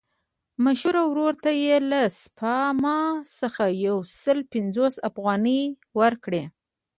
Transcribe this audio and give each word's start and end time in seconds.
مشر 0.63 0.93
ورور 1.09 1.33
ته 1.43 1.49
یې 1.63 1.75
له 1.91 2.01
سپما 2.21 2.99
څخه 3.39 3.63
یو 3.85 3.97
سل 4.21 4.37
پنځوس 4.53 4.93
افغانۍ 5.09 5.61
ورکړې. 5.99 6.43